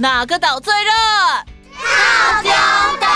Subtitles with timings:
[0.00, 0.92] 哪个岛最热？
[1.74, 2.52] 套中
[3.00, 3.08] 岛。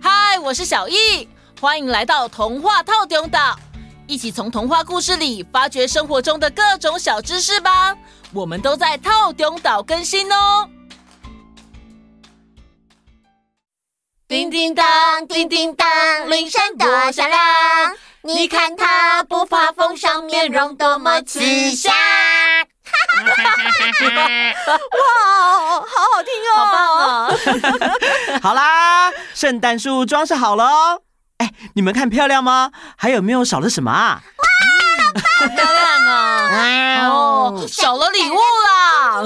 [0.00, 1.28] 嗨，我是小艺，
[1.60, 3.58] 欢迎来到童话套中岛，
[4.06, 7.96] 一起从童话故事里发掘生活中的各种小知识吧。
[8.32, 10.70] 我们都在套中岛更新哦。
[14.28, 15.88] 叮叮当，叮叮当，
[16.30, 17.40] 铃声多响亮。
[18.22, 21.40] 你看他不发疯，上面容多么慈
[21.72, 21.92] 祥。
[24.68, 26.56] 哇，好好听哦！
[26.56, 27.02] 好棒哦！
[28.42, 31.02] 好啦，圣诞树装饰好了哦。
[31.38, 32.70] 哎，你们看漂亮吗？
[32.96, 34.20] 还有没有少了什么啊？
[34.22, 34.44] 哇，
[35.40, 37.08] 好漂亮啊！
[37.08, 39.22] 哦，少了礼物啦！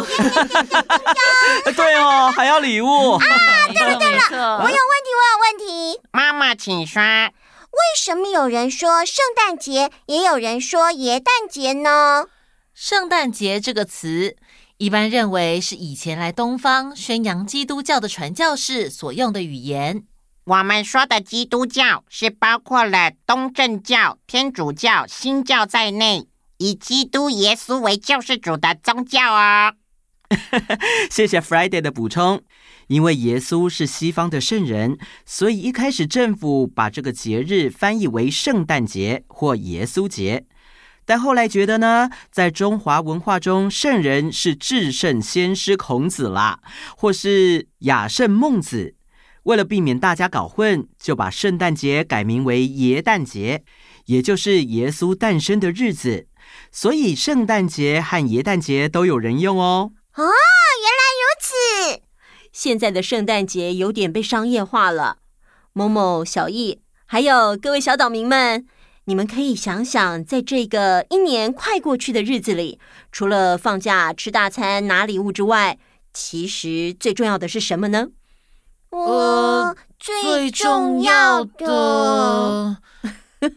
[1.75, 3.21] 对哦，还要礼物啊！
[3.69, 6.01] 对了对了，我有问题，我有问题。
[6.13, 7.01] 妈妈，请说。
[7.03, 12.27] 为什么有人说圣诞节，也有人说耶诞节呢？
[12.75, 14.35] 圣诞节这个词，
[14.79, 20.05] 一般认为是以前来东方宣扬基督教的传教士所用的语言。
[20.45, 29.75] 我们说的基督教是包括了东正教、天主教、新教在内，以基督耶稣为救世主的宗教哦。
[31.11, 32.43] 谢谢 Friday 的补充。
[32.89, 40.47] 因为耶稣是西方的圣人，所以一开始政府把这个节日翻译为圣诞节或耶稣节。
[41.13, 46.61] 但后来觉得呢，在中华文化中，圣人是至圣先师孔子啦，
[46.97, 48.95] 或是亚圣孟子。
[49.43, 53.63] 为了避免大家搞混，就把圣诞节改名为耶诞节，
[54.07, 56.29] 也就是耶稣诞生的日子。
[56.71, 59.93] 所以圣诞节和耶诞节都有人用哦。
[60.15, 60.33] 哦，原来
[61.21, 62.03] 如此。
[62.55, 65.19] 现在的圣诞节有点被商业化了。
[65.75, 68.67] 某某、小艺，还有各位小岛民们。
[69.05, 72.79] 你们可以想想，在这个一年快过去的日子里，
[73.11, 75.79] 除了放假、吃大餐、拿礼物之外，
[76.13, 78.09] 其实最重要的是什么呢？
[78.91, 82.79] 呃，最重要的。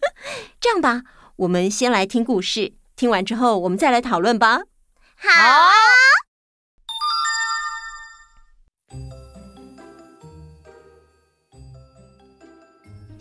[0.60, 1.04] 这样吧，
[1.36, 4.62] 我们先来听故事，听完之后我们再来讨论吧。
[5.16, 5.30] 好。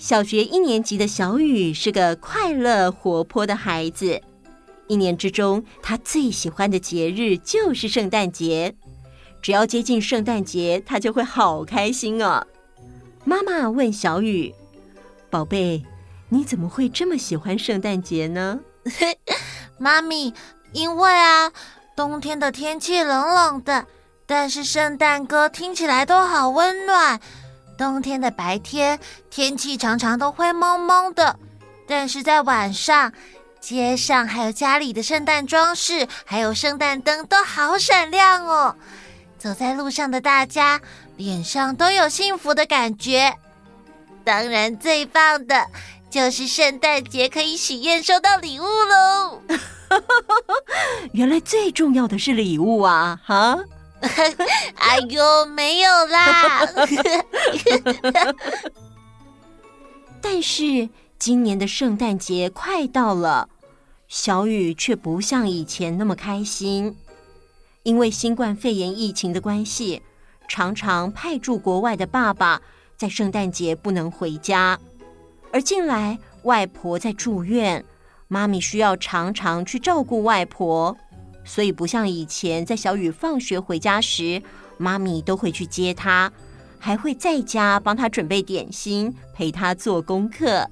[0.04, 4.20] 小学一年级的小雨是个快乐活泼的孩子。
[4.86, 8.74] 一年之中，他最喜欢的节日就是圣诞节。
[9.40, 12.46] 只要接近圣诞节，他就会好开心哦。
[13.24, 14.54] 妈妈问小雨
[15.30, 15.82] ：“宝贝，
[16.28, 18.60] 你怎么会这么喜欢圣诞节呢？”
[19.80, 20.34] 妈咪，
[20.74, 21.50] 因为啊，
[21.96, 23.86] 冬天的天气冷冷的，
[24.26, 27.18] 但是圣诞歌听起来都好温暖。
[27.76, 28.98] 冬天的白天，
[29.30, 31.38] 天气常常都灰蒙蒙的，
[31.86, 33.12] 但是在晚上，
[33.60, 38.76] 街上还有家里的圣诞装饰，还有圣诞灯都好闪亮哦。
[39.38, 40.80] 走在路上的大家，
[41.16, 43.34] 脸上都有幸福的感觉。
[44.24, 45.66] 当然，最棒的
[46.08, 49.42] 就是圣诞节可以许愿收到礼物喽。
[51.12, 53.20] 原来最重要的是礼物啊！
[53.24, 53.58] 哈。
[54.76, 56.66] 哎呦，没有啦！
[60.20, 60.88] 但是
[61.18, 63.48] 今年的圣诞节快到了，
[64.08, 66.96] 小雨却不像以前那么开心，
[67.82, 70.02] 因为新冠肺炎疫情的关系，
[70.48, 72.60] 常常派驻国外的爸爸
[72.96, 74.78] 在圣诞节不能回家，
[75.52, 77.84] 而近来外婆在住院，
[78.28, 80.96] 妈咪需要常常去照顾外婆。
[81.44, 84.42] 所以不像以前，在小雨放学回家时，
[84.78, 86.32] 妈咪都会去接他，
[86.78, 90.68] 还会在家帮他准备点心，陪他做功课。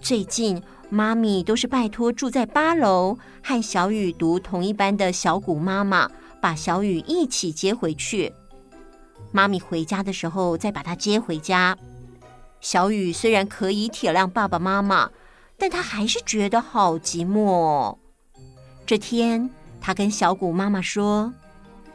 [0.00, 6.10] 最近，妈咪都是拜托住在八楼和小雨读同一班的小谷妈妈，
[6.40, 8.32] 把小雨一起接回去。
[9.32, 11.76] 妈咪回家的时候再把他接回家。
[12.60, 15.10] 小雨虽然可以体谅爸爸妈妈，
[15.58, 17.98] 但他还是觉得好寂寞。
[18.86, 19.50] 这天。
[19.86, 21.32] 他跟小谷妈妈说：“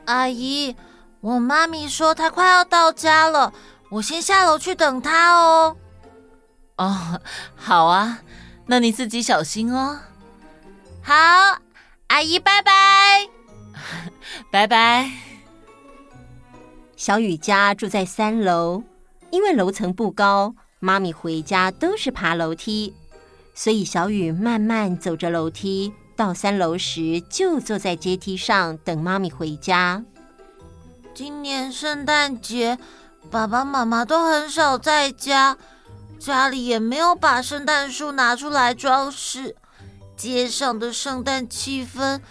[0.07, 0.73] 阿姨，
[1.19, 3.51] 我妈咪说她快要到家了，
[3.89, 5.75] 我先下楼去等她哦。
[6.79, 7.19] ”“哦，
[7.53, 8.21] 好啊，
[8.67, 9.99] 那你自己小心哦。
[11.03, 11.13] ”“好，
[12.07, 13.27] 阿姨，拜拜，
[14.49, 15.11] 拜拜。”
[16.95, 18.83] 小雨家住在三楼，
[19.31, 22.95] 因为楼层不高，妈咪回家都是爬楼梯，
[23.53, 25.93] 所以小雨慢慢走着楼梯。
[26.21, 30.03] 到三楼时，就坐在阶梯上等妈咪回家。
[31.15, 32.77] 今年圣诞节，
[33.31, 35.57] 爸爸妈妈都很少在家，
[36.19, 39.55] 家里也没有把圣诞树拿出来装饰，
[40.15, 42.21] 街上的圣诞气氛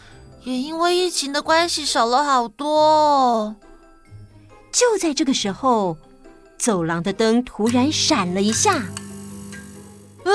[0.45, 3.57] 也因为疫情的关系少了好多。
[4.71, 5.97] 就在这个时候，
[6.57, 8.77] 走廊的灯突然闪了一下。
[8.77, 10.31] 啊！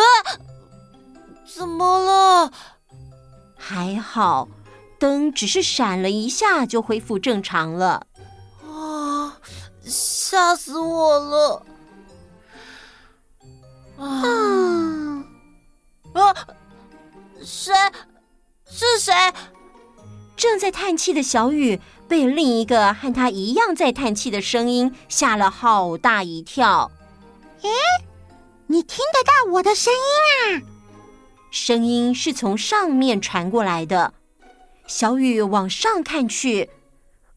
[1.56, 2.52] 怎么了？
[3.68, 4.48] 还好，
[5.00, 8.06] 灯只是闪了一下就恢复正常了。
[8.64, 9.40] 啊！
[9.82, 11.66] 吓死我了！
[13.98, 15.26] 啊！
[16.14, 16.36] 啊！
[17.44, 17.74] 谁？
[18.70, 19.12] 是谁？
[20.38, 26.92] 正在叹气的小雨被另一个和他一样在叹气的声音吓了好大一跳。
[27.64, 27.70] 诶，
[28.68, 30.75] 你听得到我的声音啊？
[31.56, 34.14] 声音是从上面传过来的。
[34.88, 36.70] 小雨往上看去，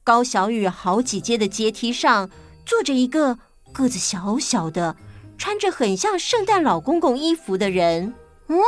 [0.02, 2.28] 高小雨好几阶的阶梯上
[2.66, 3.38] 坐着一个
[3.72, 4.96] 个子小小的、
[5.38, 8.12] 穿着很像圣诞老公公衣服的人。
[8.48, 8.58] 嗯。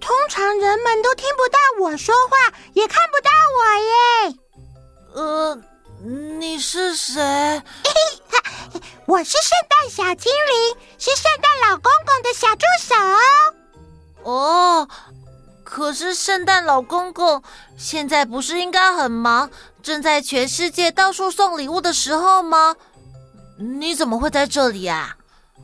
[0.00, 1.58] 通常人们都听不到
[1.88, 4.38] 我说话，也看不到我耶。
[5.14, 5.60] 呃，
[6.38, 7.20] 你是谁？
[9.06, 12.94] 我是圣诞小精灵，是圣诞老公公的小助手。
[14.24, 14.88] 哦，
[15.62, 17.42] 可是圣诞老公公
[17.78, 19.48] 现在不是应该很忙，
[19.82, 22.74] 正在全世界到处送礼物的时候吗？
[23.58, 25.16] 你怎么会在这里啊？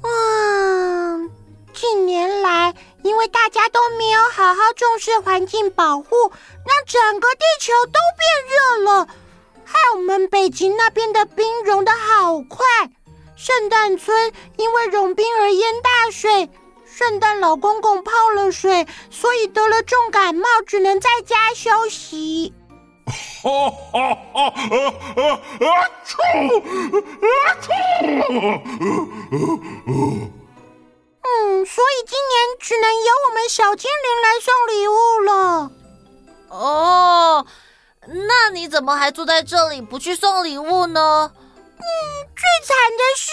[0.02, 1.30] 嗯，
[1.74, 2.74] 近年来。
[3.02, 9.08] 因为大家都没有好好重视环境保护，让整个地球都变热了，
[9.64, 12.58] 害我们北极那边的冰融的好快。
[13.36, 16.50] 圣诞村因为融冰而淹大水，
[17.00, 22.52] 圣诞老公公泡了水，所以得了重感冒，只能在家休息。
[23.42, 24.42] 哈哈哈！
[24.44, 24.52] 啊
[25.16, 25.88] 啊啊！
[26.04, 26.22] 臭！
[27.24, 27.72] 啊臭！
[31.22, 35.70] 嗯，所以今年只能由我们小精灵来送礼物了。
[36.50, 37.46] 哦，
[38.28, 41.32] 那你怎么还坐在这里不去送礼物呢？
[41.78, 41.82] 嗯，
[42.36, 43.32] 最惨的是，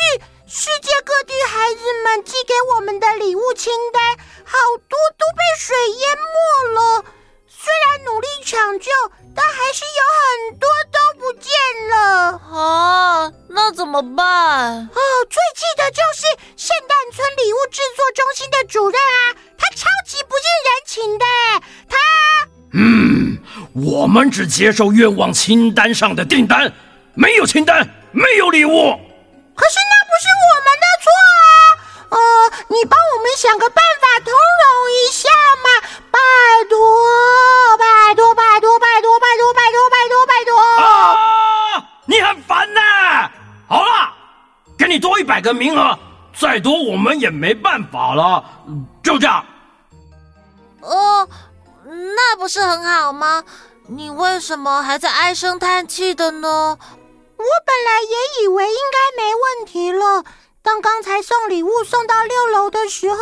[0.50, 4.02] 世界各地孩子们寄给我们的礼物清单，
[4.46, 4.58] 好
[4.88, 7.06] 多都被水淹没了。
[7.50, 8.90] 虽然努力抢救，
[9.36, 11.52] 但还是有很多都不见
[11.90, 12.40] 了。
[12.58, 14.88] 啊，那怎么办？
[14.88, 15.00] 哦，
[15.30, 21.26] 最气的就是圣诞村礼物制作中心的主任啊，他超级不近人情的。
[21.90, 21.98] 他，
[22.72, 23.38] 嗯，
[23.74, 26.72] 我们只接受愿望清单上的订单，
[27.16, 28.98] 没有清单，没有礼物。
[29.58, 31.08] 可是那不是我们的错
[31.44, 31.48] 啊！
[32.10, 32.18] 呃，
[32.69, 35.30] 你帮我们想个办法通融一下
[35.64, 35.68] 嘛，
[36.12, 36.19] 拜
[36.69, 36.78] 托。
[37.78, 40.52] 拜托，拜托，拜托，拜托，拜托，拜托，拜托！
[42.06, 42.81] 你很烦呢。
[43.68, 44.14] 好了，
[44.78, 45.98] 给你多一百个名额，
[46.34, 48.44] 再多我们也没办法了。
[49.04, 49.46] 就这样。
[50.81, 51.28] 哦，
[51.86, 53.44] 那不是很好吗？
[53.90, 56.78] 你为什么还在唉声叹气的呢？
[57.38, 58.98] 我本来也以为应该
[59.98, 60.24] 了。
[60.62, 63.18] 当刚才送礼物送到六楼的时候，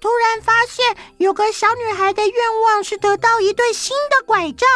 [0.00, 4.68] 突然发现有个小女孩的愿望是得到一对新的拐杖，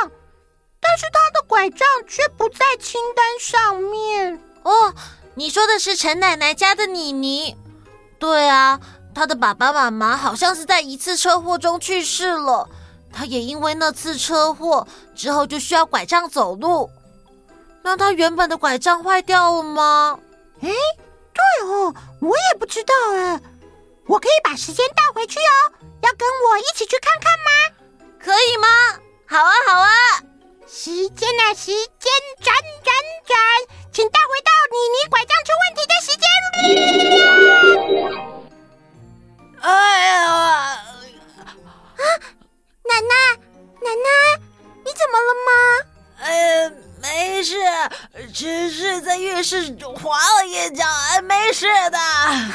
[0.81, 4.41] 但是她的拐杖却不在清单上面。
[4.63, 4.95] 哦。
[5.39, 7.55] 你说的是陈奶奶家的妮妮，
[8.19, 8.81] 对啊，
[9.15, 12.67] 她的爸爸妈妈好像是在一次车祸中去世了，
[13.13, 16.89] 她也因为那次车祸之后就需要拐杖走路。
[17.83, 20.19] 那她原本的拐杖坏掉了吗？
[20.63, 20.71] 哎，
[21.37, 23.41] 对哦，我也不知道哎，
[24.07, 27.51] 我可以把时间倒回去哦，要跟我一起去看看吗？
[28.19, 28.67] 可以吗？
[29.29, 29.91] 好啊，好啊，
[30.67, 32.95] 时间啊，时间转转
[33.27, 33.37] 转。
[33.93, 36.25] 请倒回到妮妮拐杖出问题的时间。
[39.63, 39.69] 哎
[40.07, 40.15] 呀！
[41.97, 42.05] 啊，
[42.85, 43.15] 奶奶，
[43.83, 44.09] 奶奶，
[44.85, 45.51] 你怎么了吗？
[46.19, 46.29] 呃，
[47.01, 47.55] 没事，
[48.33, 50.85] 只是在浴室滑了一跤，
[51.23, 51.99] 没事的。
[51.99, 52.49] 奶奶，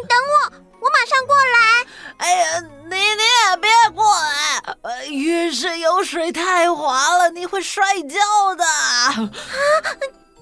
[0.00, 1.86] 你等我，我马上过来。
[2.18, 8.64] 哎呀，你你也别过来，浴室有水太滑了，你会摔跤的。
[8.64, 9.30] 啊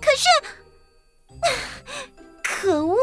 [0.01, 0.27] 可是，
[2.43, 2.97] 可恶！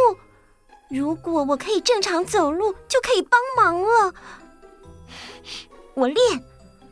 [0.89, 4.13] 如果我可以正常走路，就可以帮忙了。
[5.95, 6.43] 我练，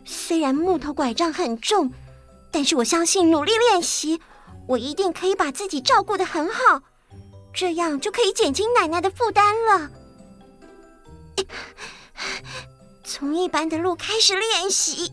[0.06, 1.92] 虽然木头拐杖很重，
[2.56, 4.22] 但是我相信努力练习，
[4.66, 6.82] 我一定可以把自己照顾得很好，
[7.54, 9.92] 这样就可以减轻奶奶的负担了。
[13.04, 15.12] 从一般的路开始练习。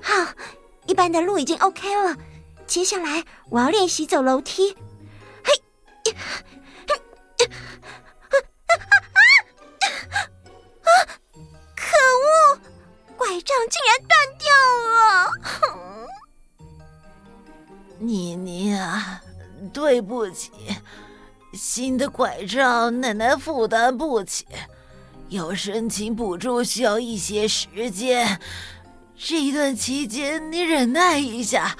[0.00, 0.26] 好。
[0.86, 2.16] 一般的路已经 OK 了，
[2.66, 4.74] 接下来我要练习走楼梯。
[21.74, 24.46] 新的拐杖奶奶负担不起，
[25.30, 28.38] 要申请补助需要一些时间。
[29.16, 31.74] 这一段期间你忍耐一下，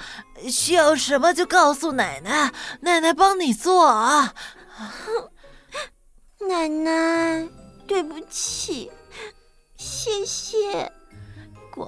[0.49, 4.33] 需要什么就告诉奶奶，奶奶帮你做啊。
[6.49, 7.47] 奶奶，
[7.85, 8.91] 对不起，
[9.77, 10.91] 谢谢，
[11.69, 11.85] 乖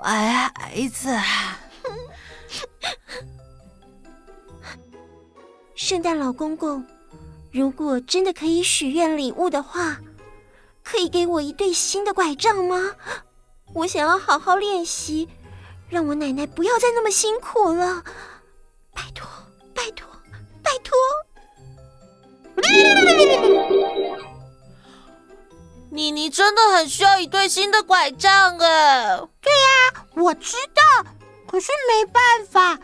[0.54, 1.10] 孩子。
[5.74, 6.86] 圣诞老公公，
[7.56, 10.02] 如果真的可以许愿礼物的话，
[10.84, 12.92] 可以给我一对新的拐杖吗？
[13.74, 15.30] 我想要好好练习，
[15.88, 18.04] 让我奶奶不要再那么辛苦了。
[18.94, 19.26] 拜托，
[19.74, 20.06] 拜托，
[20.62, 20.98] 拜托！
[25.92, 29.18] 妮妮真的很需要一对新的拐杖哎。
[29.40, 31.06] 对呀，我知道，
[31.48, 32.78] 可是没办法。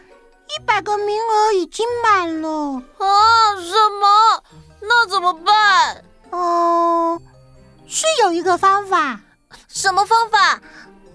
[0.54, 2.50] 一百个名额已经满了
[2.98, 3.56] 啊！
[3.56, 4.44] 什么？
[4.82, 6.04] 那怎么办？
[6.32, 7.22] 哦，
[7.88, 9.20] 是有一个方法。
[9.68, 10.60] 什么方法？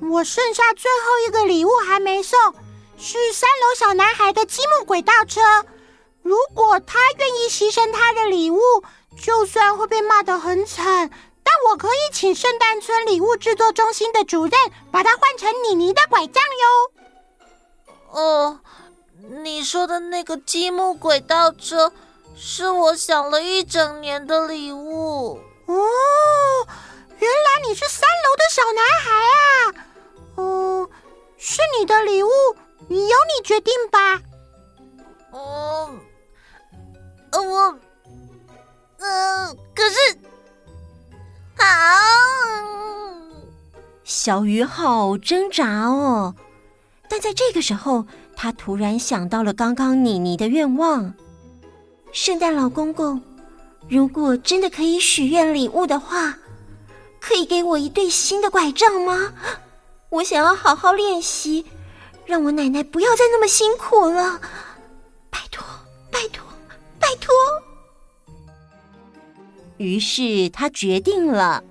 [0.00, 2.38] 我剩下最后一个礼物还没送，
[2.98, 5.40] 是三楼小男孩的积木轨道车。
[6.22, 8.60] 如果他愿意牺牲他的礼物，
[9.22, 11.10] 就算会被骂得很惨，
[11.42, 14.52] 但我可以请圣诞村礼物制作中心的主任
[14.90, 18.20] 把它换成妮妮的拐杖哟。
[18.20, 18.60] 哦。
[19.42, 21.90] 你说的那个积木轨道车，
[22.38, 25.74] 是我想了一整年的礼物哦。
[27.18, 29.74] 原来你是三楼的小男孩啊！
[30.36, 30.88] 哦，
[31.38, 32.28] 是你的礼物，
[32.88, 34.20] 由你决定吧。
[35.30, 35.90] 哦，
[37.32, 37.78] 呃，我，
[38.98, 40.18] 嗯、呃，可是，
[41.56, 41.64] 好，
[44.04, 46.34] 小鱼好挣扎哦。
[47.08, 48.04] 但在这个时候。
[48.38, 51.14] 他突然想到了刚刚妮妮的愿望，
[52.16, 53.20] 圣诞老公公，
[53.90, 56.38] 如果真的可以许愿礼物的话，
[57.20, 59.34] 可以给我一对新的拐杖吗？
[60.08, 61.66] 我想要好好练习，
[62.24, 64.40] 让我奶奶不要再那么辛苦了。
[65.28, 65.62] 拜托，
[66.10, 66.42] 拜托，
[66.98, 67.34] 拜托！
[69.76, 71.62] 于是他决定了，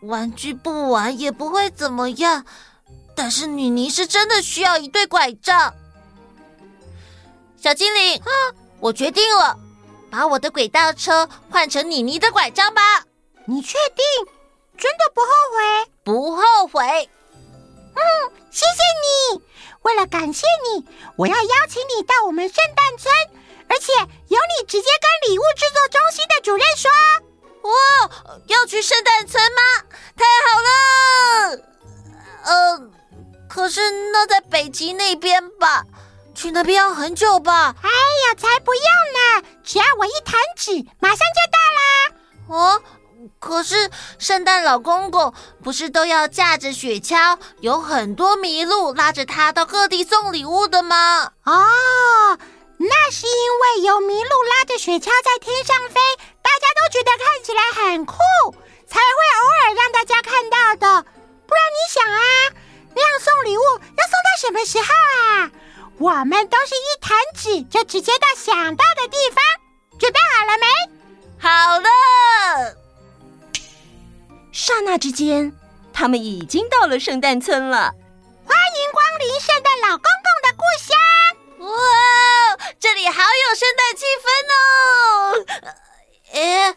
[0.00, 2.46] 玩具不玩也不会怎么样。
[3.14, 5.74] 但是妮妮是真的需要一对拐杖。
[7.58, 8.32] 小精灵，啊，
[8.80, 9.56] 我决定了，
[10.10, 13.04] 把我的轨道车换成妮妮的拐杖吧。
[13.44, 14.04] 你确定？
[14.76, 15.92] 真的不后悔？
[16.04, 17.10] 不后悔。
[17.94, 18.00] 嗯，
[18.50, 19.42] 谢谢你。
[19.82, 23.12] 为了感谢你，我要邀请你到我们圣诞村，
[23.68, 23.92] 而且
[24.28, 26.90] 由你直接跟礼物制作中心的主任说。
[27.62, 28.10] 哇，
[28.46, 29.84] 要去圣诞村吗？
[30.16, 31.60] 太好了。
[32.44, 32.90] 呃。
[33.48, 33.80] 可是
[34.12, 35.82] 那在北极那边吧，
[36.38, 37.74] 去那边要很久吧？
[37.82, 38.82] 哎呀，才不用
[39.42, 39.48] 呢！
[39.64, 41.82] 只要我一弹指，马上就到啦。
[42.46, 42.82] 哦，
[43.40, 43.90] 可是
[44.20, 51.32] 圣诞老公公不是都要驾着雪橇，有很多麋鹿拉着他到各地送礼物的吗？
[51.44, 52.38] 哦，
[52.78, 56.00] 那是因为有麋鹿拉着雪橇在天上飞，
[56.40, 58.14] 大家都觉得看起来很酷，
[58.86, 61.02] 才会偶尔让大家看到的。
[61.02, 62.20] 不然你想啊。
[62.94, 64.97] 那样送礼物要送到什么时候啊？
[65.98, 69.42] 我们都是一弹指就直接到想到的地方。
[69.98, 70.66] 准备好了没？
[71.40, 71.88] 好了。
[74.52, 75.52] 刹那之间，
[75.92, 77.92] 他们已经到了圣诞村了。
[78.46, 80.96] 欢迎光临圣诞老公公的故乡！
[81.66, 85.44] 哇，这里好有圣诞气氛哦！
[86.32, 86.76] 哎，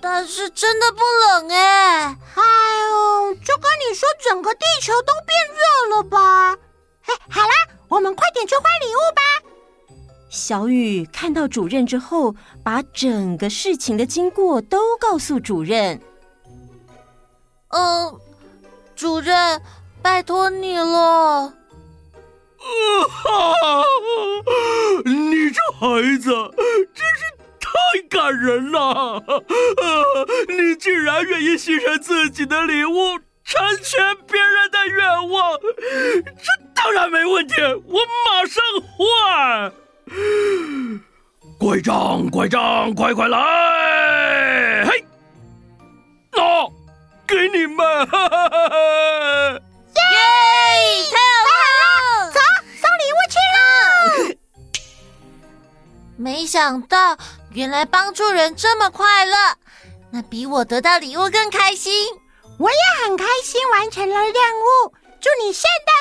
[0.00, 2.16] 但是真的不冷哎。
[2.34, 2.42] 哎
[2.88, 6.56] 呦，就跟你说，整个地球都变热了吧？
[7.12, 7.54] 哎， 好啦，
[7.88, 9.22] 我们快点去换礼物吧。
[10.30, 16.00] 小雨看到主任之后，把整个事情的经过都告诉主任。
[17.68, 18.18] 嗯，
[18.96, 19.60] 主任，
[20.00, 21.54] 拜托你了。
[22.62, 23.82] 啊！
[25.04, 26.30] 你这孩子
[26.94, 27.32] 真是……
[27.60, 27.68] 太
[28.08, 28.78] 感人了！
[28.80, 29.24] 啊，
[30.48, 36.51] 你竟然愿意牺牲自己的礼物，成全别人的愿望，这
[36.82, 37.54] 当然没问题，
[37.86, 38.60] 我马上
[38.96, 39.72] 换。
[41.56, 44.84] 拐杖，拐杖，快快来！
[44.84, 45.04] 嘿，
[46.32, 46.72] 喏、哦，
[47.24, 48.04] 给你们！
[48.06, 48.76] 哈哈哈哈
[49.52, 50.18] 耶！
[51.12, 51.48] 太好
[51.78, 52.32] 了！
[52.32, 52.40] 走，
[52.80, 53.36] 送礼物去
[54.32, 54.36] 了。
[56.18, 57.16] 没想到。
[57.54, 59.36] 原来帮助人这么快乐，
[60.10, 62.08] 那比我得到礼物更开心。
[62.58, 65.91] 我也很开心完成了任务，祝你圣诞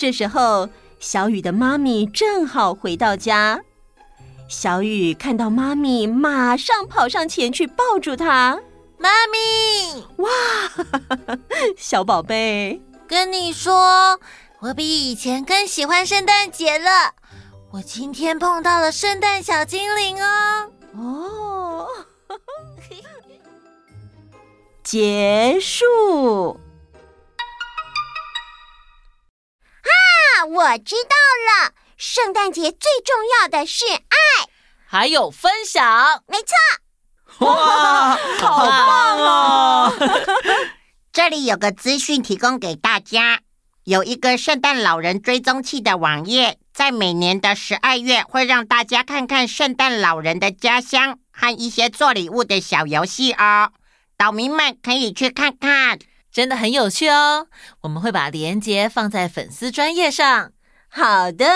[0.00, 3.60] 这时候，小雨的妈咪正好回到家。
[4.48, 8.58] 小雨看到妈咪，马上跑上前去抱住她。
[8.96, 10.30] 妈咪，哇，
[11.76, 14.18] 小宝贝，跟你说，
[14.60, 17.12] 我比以前更喜欢圣诞节了。
[17.70, 20.72] 我今天碰到了圣诞小精灵哦。
[20.94, 21.86] 哦，
[24.82, 26.58] 结束。
[30.52, 31.14] 我知道
[31.46, 34.48] 了，圣诞节最重要的是爱，
[34.84, 36.24] 还有分享。
[36.26, 37.46] 没错。
[37.46, 39.92] 哇， 好棒哦！
[41.12, 43.42] 这里有个资讯提供给大家，
[43.84, 53.70] 有一个圣诞老人追踪器的网页，在每年的十二月会让大家看看圣诞老人的家乡和一些做礼物的小游戏哦。
[54.16, 56.00] 岛民们可以去看看，
[56.32, 57.48] 真的很有趣哦。
[57.82, 60.52] 我们会把链接放在粉丝专页上。
[60.88, 61.46] 好的，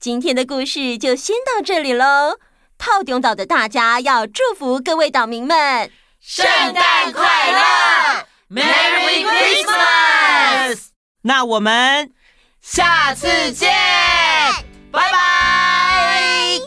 [0.00, 2.38] 今天的故事就先到这里喽。
[2.78, 10.86] 透中岛的大家要祝福各位岛民们圣诞快乐，Merry Christmas！
[11.22, 12.12] 那我们
[12.60, 13.70] 下次见，
[14.90, 16.58] 拜拜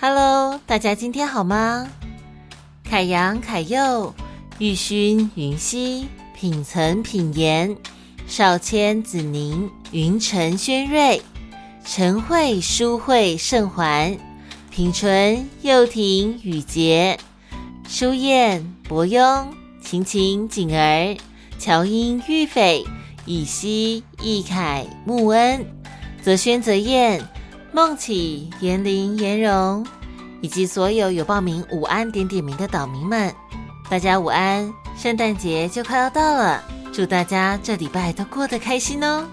[0.00, 1.86] ！Hello，大家今天好吗？
[2.88, 4.14] 凯阳、凯佑、
[4.60, 6.06] 玉勋、云溪、
[6.38, 7.74] 品岑、品言、
[8.26, 11.22] 少谦、子宁、云晨、轩瑞。
[11.82, 14.18] 陈慧、舒慧、盛环、
[14.70, 17.18] 品纯、幼婷、雨洁、
[17.88, 19.46] 舒燕、博庸、
[19.82, 21.16] 晴晴、景儿、
[21.58, 22.84] 乔英、玉斐、
[23.24, 25.64] 以西、易凯、穆恩、
[26.22, 27.26] 泽轩、泽燕、
[27.72, 29.86] 梦启、严玲、颜荣，
[30.42, 33.34] 以及所有有报名午安点点名的岛民们，
[33.90, 34.72] 大家午安！
[34.96, 39.26] 圣诞节就快要到了，祝大家这礼拜都过得开心哦！